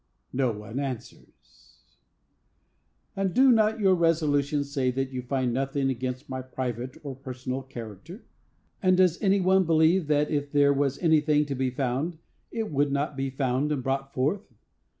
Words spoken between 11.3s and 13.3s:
to be found, it would not be